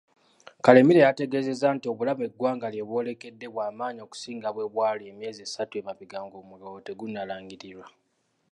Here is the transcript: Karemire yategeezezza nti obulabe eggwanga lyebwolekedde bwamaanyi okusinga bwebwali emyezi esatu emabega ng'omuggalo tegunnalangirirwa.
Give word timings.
Karemire 0.63 0.99
yategeezezza 1.05 1.67
nti 1.75 1.85
obulabe 1.91 2.23
eggwanga 2.27 2.67
lyebwolekedde 2.73 3.47
bwamaanyi 3.53 4.01
okusinga 4.03 4.49
bwebwali 4.51 5.03
emyezi 5.11 5.39
esatu 5.43 5.73
emabega 5.81 6.17
ng'omuggalo 6.25 6.77
tegunnalangirirwa. 6.87 7.85